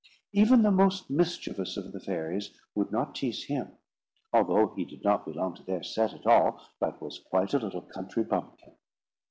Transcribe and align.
Even 0.33 0.63
the 0.63 0.71
most 0.71 1.11
mischievous 1.11 1.77
of 1.77 1.91
the 1.91 1.99
fairies 1.99 2.59
would 2.73 2.91
not 2.91 3.13
tease 3.13 3.43
him, 3.43 3.73
although 4.33 4.73
he 4.75 4.83
did 4.83 5.03
not 5.03 5.25
belong 5.25 5.53
to 5.53 5.61
their 5.63 5.83
set 5.83 6.11
at 6.15 6.25
all, 6.25 6.59
but 6.79 6.99
was 6.99 7.19
quite 7.19 7.53
a 7.53 7.59
little 7.59 7.83
country 7.83 8.23
bumpkin. 8.23 8.73